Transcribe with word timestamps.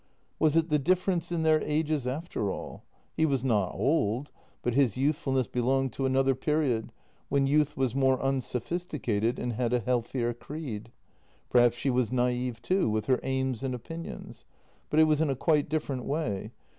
Was 0.39 0.55
it 0.55 0.69
the 0.69 0.79
difference 0.79 1.31
in 1.31 1.43
their 1.43 1.61
ages 1.61 2.07
after 2.07 2.49
all? 2.49 2.81
He 3.15 3.23
was 3.23 3.43
not 3.43 3.75
old, 3.75 4.31
but 4.63 4.73
his 4.73 4.97
youthfulness 4.97 5.45
belonged 5.45 5.93
to 5.93 6.07
another 6.07 6.33
period, 6.33 6.91
when 7.29 7.45
youth 7.45 7.77
was 7.77 7.93
more 7.93 8.19
unsophisticated 8.19 9.37
and 9.37 9.53
had 9.53 9.73
a 9.73 9.79
healthier 9.79 10.33
creed. 10.33 10.91
Perhaps 11.51 11.75
she 11.77 11.91
was 11.91 12.11
naive 12.11 12.63
too— 12.63 12.89
with 12.89 13.05
her 13.05 13.19
aims 13.21 13.61
and 13.61 13.75
opinions— 13.75 14.43
but 14.89 14.99
it 14.99 15.03
was 15.03 15.21
in 15.21 15.29
a 15.29 15.35
quite 15.35 15.69
different 15.69 16.03
way. 16.05 16.49